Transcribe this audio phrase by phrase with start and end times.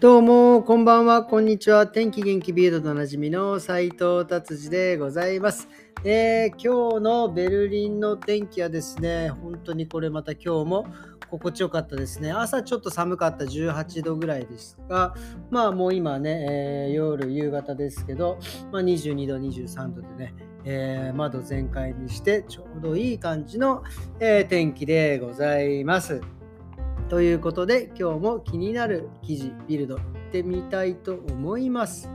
[0.00, 1.88] どうも、こんばんは、こんにちは。
[1.88, 5.68] 天気元気ビードとおなじみの斉藤達治でございます、
[6.04, 10.86] えー、今日のベルリンの天気はですね、本当にこれまた今日も
[11.28, 12.30] 心地よかったですね。
[12.30, 15.16] 朝ちょっと寒かった18度ぐらいですが、
[15.50, 18.38] まあもう今ね、えー、夜、夕方ですけど、
[18.70, 20.34] まあ、22度、23度でね、
[20.64, 23.82] えー、窓全開にしてちょうどいい感じの、
[24.20, 26.37] え天気でございます。
[27.08, 32.10] ということで今日も気になる記事ビルド行ってみたいと思います。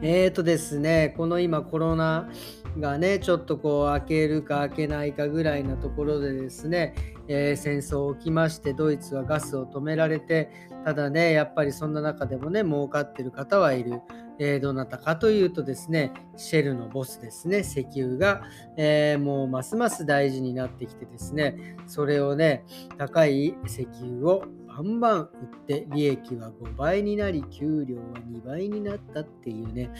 [0.00, 2.30] えーとですね、この今コロナ
[2.78, 6.94] がね、ちょっとこう開けるか開けないかぐらいなところでですね、
[7.28, 10.50] えー、戦争起きまして、ドイツはガスを止められて、
[10.84, 14.00] ただね、やっぱりそんな中でもね、儲かってる方はいる。
[14.38, 18.42] えー、どなたかというとですね、シェルのボスですね、石油が、
[18.76, 22.64] えー、もうますます大事になってきてですね、それをね、
[22.98, 24.44] 高い石油を
[24.76, 25.28] バンバン売っ
[25.66, 29.90] て利益は5倍になり給料は2倍になったっていうね。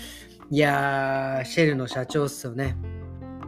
[0.51, 2.77] いやーシェルの社長っすよね。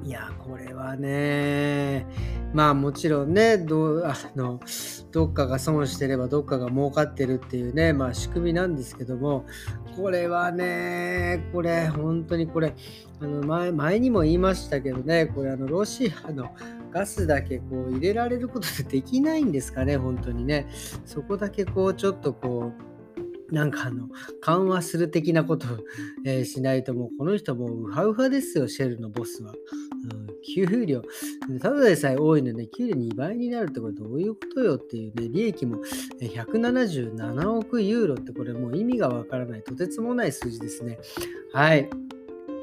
[0.05, 2.07] いやこれはね
[2.55, 4.59] まあもちろんねどあの
[5.13, 9.45] どっかが損してればどっかが儲かってるっていうねまあ仕組みなんですけども
[9.97, 12.75] これはねこれ本当にこれ
[13.21, 16.55] あの前前にも言いましたけどねこれあのロシアの
[16.91, 20.67] ガスだけこう入れられることでできないんですかね本当にね
[21.05, 22.89] そこだけこうちょっとこう
[23.51, 24.09] なんかあの、
[24.43, 25.79] 緩和する的なことを、
[26.27, 29.53] えー、しないと、もうこの人もうウハウハですよ、シェルのボスは。
[29.53, 31.03] うん、給料、
[31.61, 35.79] ただでさえ多いので、給料2倍になるってこれどういうことよっていうね、利益も
[36.21, 40.99] 177億ユーロってこれもう意味がわからない、とてつもない数字ですね。
[41.53, 41.81] はい。
[41.81, 41.89] っ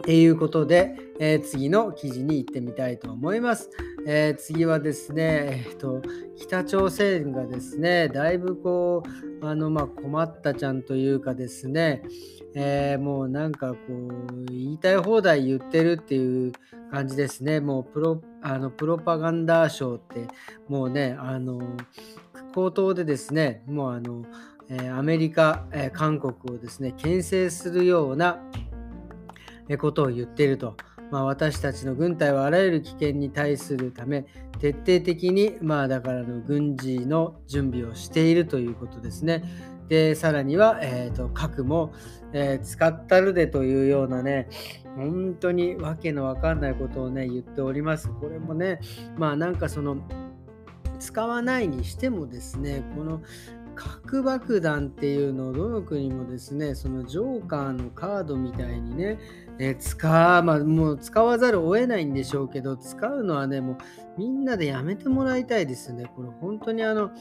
[0.04, 3.72] ていうことで、えー、次の記事に行ってみたいと思います。
[4.08, 6.02] えー、次はですね、えーと、
[6.38, 9.02] 北朝鮮がですね、だいぶこ
[9.42, 12.04] う、あのまあ、困ったちゃんというかですね、
[12.54, 16.54] えー、もうなんかこう、言いたい放題言ってるっていう
[16.92, 17.60] 感じですね。
[17.60, 20.28] もうプロあのプロパガンダ賞って、
[20.68, 21.60] もうね、あの、
[22.54, 24.24] 口頭でですね、もうあの、
[24.70, 28.40] えアメリカ、え韓国をですね、牽制するような
[29.80, 30.78] ことを言ってると。
[31.12, 34.26] まあ、私たちの軍隊はあらゆる危険に対するため
[34.60, 39.44] 徹底的にまあだからの軍事の準備をしているということですね。
[39.88, 41.94] でさらには、えーと、核も、
[42.34, 44.50] えー、使ったるでというようなね
[44.96, 48.10] 本当にわけのわかんないことをね言っております。
[48.10, 48.80] これもね
[49.18, 49.98] まあなんかその
[51.00, 53.22] 使わないにしてもですねこの
[53.76, 59.20] 核爆弾っていうのをどの国もですねそのジョーカーのカードみたいにね
[59.58, 63.78] え使まあ、もう使わざるを得ないんでしょうけど、使うのはね、もう
[64.18, 66.12] みんなでやめてもらいたいですね。
[66.14, 67.12] これ本当にあの、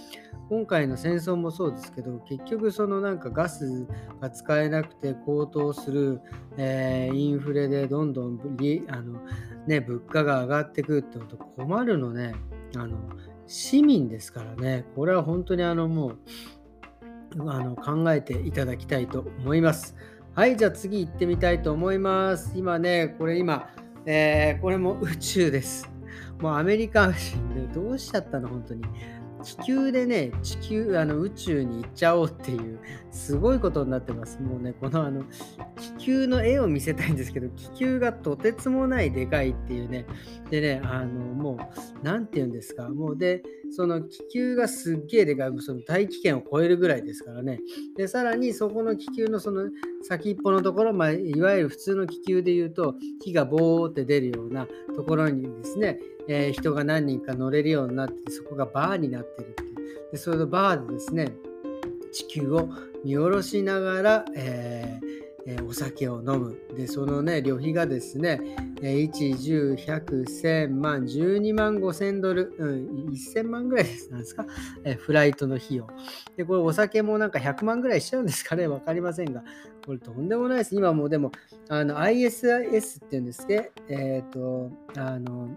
[0.49, 3.87] 今回の戦争もそうですけど、結局そのなんかガス
[4.21, 6.21] が使えなくて高騰する、
[6.57, 8.41] えー、インフレでどんどん
[8.89, 9.21] あの、
[9.69, 12.35] ね、物価が上がってくるってこと困るのね、
[12.77, 12.99] あの、
[13.47, 19.97] 市民ですからね、これは本当にあのもう、あの考えていただきたいと思います。
[20.35, 22.53] はい、じゃあ次行ってみたいと思います。
[22.57, 23.71] 今ね、これ今、
[24.07, 25.91] えー、これも宇宙です。
[26.41, 28.83] もうアメリカ人でどうしちゃったの、本当に。
[29.45, 32.79] 気球でね、地球、あの宇宙に行っちゃおうっていう、
[33.11, 34.41] すごいことになってます。
[34.41, 35.23] もうね、このあの、
[36.05, 40.07] 球の絵を見せたいんですけど、気球がとてつもないでかいっていうね、
[40.51, 41.59] でね、あの、も
[42.03, 47.61] う、なんて言うんですか、もうで、その気球がすっげえでかい、その大気圏を超えるぐらいですからね。
[47.97, 49.71] で、さらにそこの気球のその
[50.03, 55.99] 先っぽのところ、まあ、いわゆる普通の気球で言うと、火がボーって出るようなところにですね、
[56.29, 59.65] えー、人が何人か乗れるようになってそこがバーになってるって。
[60.13, 61.35] で、それのバーでですね、
[62.13, 62.69] 地球を
[63.05, 65.14] 見下ろしながら、えー
[65.47, 66.57] え、お酒を飲む。
[66.75, 68.41] で、そのね、旅費がですね、
[68.81, 74.11] えー、1、10、100、1000万、12万5千ドル、うん、1000万ぐらいです。
[74.11, 74.47] なんですか、
[74.85, 75.87] え、フライトの費用。
[76.37, 79.45] で、これお酒もなんか100万ぐらいしちゃうんですかね、わかりませんが、
[79.85, 80.75] これとんでもないです。
[80.75, 81.31] 今もうでも、
[81.69, 85.51] あの、ISIS っていうんですけど、えっ、と、あの、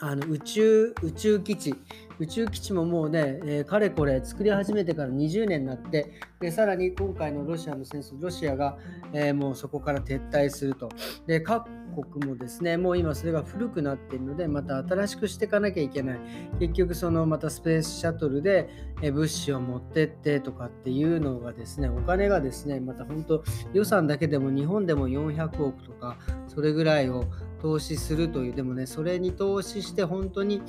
[0.00, 1.74] あの宇宙宇宙基地。
[2.20, 8.76] 宇宙基地ももうね、えー、かれこれ作り始めてから20年になってでさらに今回のロシアの戦争ロシアが、
[9.12, 10.88] えー、もうそこから撤退すると。
[11.26, 11.68] で各
[12.02, 16.18] 国もですねもう今それが古くなっているのでまた新しくしていかなきゃいけない。
[16.60, 18.68] 結局そのまたスペースシャトルで、
[19.02, 26.18] 物資を持ってってとかっていうのがですねお金がですねまた本当予算だけでも日本でも400億とか
[26.48, 27.24] それぐらいを
[27.60, 30.62] 投資するというでもねそれに投資して本当に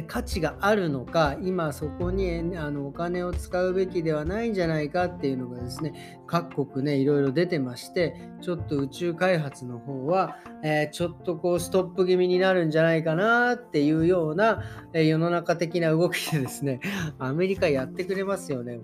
[0.00, 14.62] 価値があるのか今そこにあのお金を使うべきではないんじゃないかっていうのがですね各国ねいろいろ出てましてちょっと宇宙開発の方は、えー、ちょっとこうストップ気味になるんじゃないかなっていうような、
[14.94, 16.80] えー、世の中的な動きでですね
[17.18, 18.80] アメリカやってくれますよね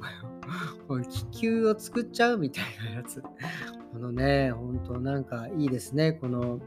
[1.08, 3.22] 気球を作っちゃうみたいなやつ。
[3.93, 6.60] このね本当なんかいいですねこの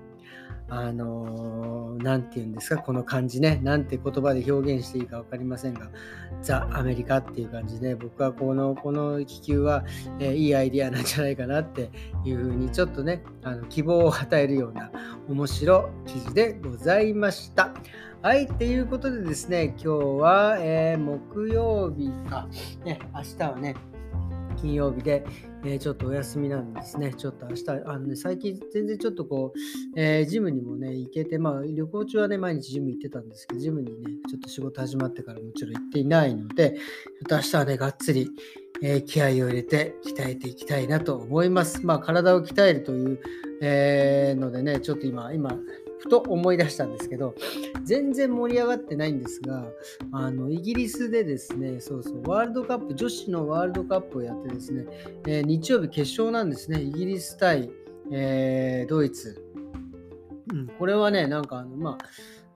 [0.70, 5.90] あの何、て言うんですか、この感じね、なんて言葉で表現していいか分かりませんが、
[6.42, 9.84] ザ・アメリカっていう感じで、僕はこのこの気球は、
[10.20, 11.90] えー、いいアイディアなんじゃないかなって
[12.24, 14.92] いうふうに、ちょっとね、あの希望を与えるような
[15.30, 17.74] 面白記事でございました。
[18.22, 19.88] はい、っていうことでですね、今日
[20.22, 22.48] は、えー、木曜日か、
[22.86, 23.76] ね、明日はね、
[24.56, 25.24] 金曜日で、
[25.64, 27.14] えー、ちょっとお休みなんですね。
[27.14, 36.80] ちょっと明日、あのね、最近全然ちょっとこう、えー、ジムにもね、行けて、まあ旅行中はね、毎日ジム行ってたんですけど、ジムにね、ちょっと仕事始まってからもちろん行っていないので、ちょっ
[37.28, 38.30] と明日はね、がっつり、
[38.84, 41.86] えー、気合を入れて鍛えていきたいなと思います。
[41.86, 43.20] まあ体を鍛えるという、
[43.62, 45.56] え、のでね、ちょっと今、今、
[46.02, 47.36] ふと思い出したんですけど、
[47.84, 49.68] 全然盛り上がってないんですが、
[50.12, 54.86] あのイギリスでですね、そうそう、ワールドカップ、女子のワールドカップをやってですね、
[55.28, 57.70] えー、日曜日決勝なんですね、イギリス対、
[58.12, 59.46] えー、ドイツ。
[60.52, 61.98] うん、これはね、なんかあの、まあ、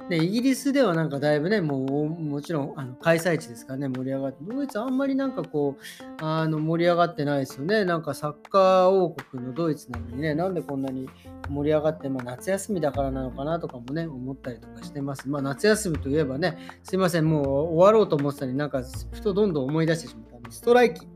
[0.09, 7.85] ね、イギリスではなんかだいぶね、もうもちろんあの開催地ですからね、盛り上がって、ドイツあんまりなんかこう、あの盛り上がってないですよね。
[7.85, 11.09] なんかサッカー王国のドイツなのにね、なんでこんなに
[11.49, 15.27] 盛り上がって、まあ、夏休みだからなのかなとかもね、思ったりとかしてます。
[15.27, 21.07] まあ夏休みといえばね、すいません、もう終わろうと思ってたのになんかふとどんどん思い出してしまったストライキ。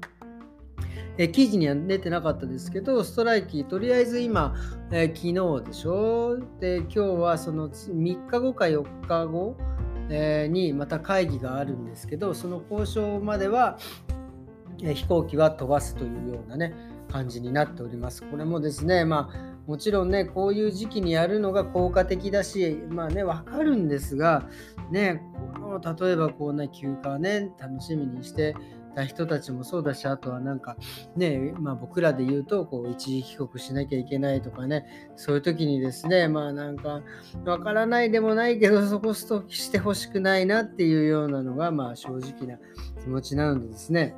[1.21, 4.56] え記事には出てなかったですけど、ストライキ、とりあえず今、
[4.89, 5.33] え昨日
[5.66, 6.38] でしょ？
[6.62, 9.57] で、今日はその3日後か4日後、
[10.10, 13.77] えにまた会議があるんですけど、その交渉までは、
[14.81, 16.74] え飛行機は飛ばすというようなね、
[17.12, 18.24] 感じになっております。
[18.24, 24.48] これもですね、まあ、もちろんね、こういう時期にやるのが効果的だし、まあね、わかるんですが、
[24.89, 25.21] ね、
[25.62, 28.56] この例えばこうね、休暇ね、楽しみにして、
[28.90, 30.76] た人たちもそうだしあとはなんか
[31.16, 37.02] ね、まあ、僕らで言うとこう一時帰国しなきゃいけないとかねそういう時にですねまあなんか
[37.46, 42.58] わからないでもないけどそこストッしてほしくないなっていうようなのがまあ正直な
[43.02, 44.16] 気持ちなのでですね。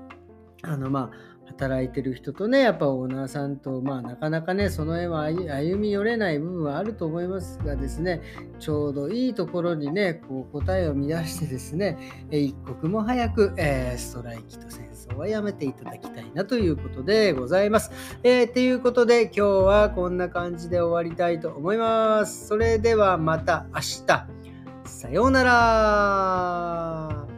[0.64, 8.22] あのまあ働いてる人とね、やっぱオーナーさんと、まあなかなかね、その絵は歩み寄れない部分はあると思いますがですね、
[8.60, 11.98] ちょうどいいところにね、こう答えを乱してですね、
[12.32, 17.92] 一刻も早く、えー、ストライキと戦争はやめていただきたいなということでございます。
[18.24, 22.48] えー、ということで今日はこんな感じで終わりたいと思います。
[22.48, 24.28] それではまた明日。
[24.86, 27.31] さようなら